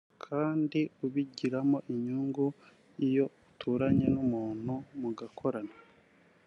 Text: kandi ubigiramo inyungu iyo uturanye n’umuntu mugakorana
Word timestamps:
kandi 0.25 0.79
ubigiramo 1.05 1.77
inyungu 1.91 2.45
iyo 3.07 3.25
uturanye 3.49 4.05
n’umuntu 4.15 4.73
mugakorana 4.99 5.75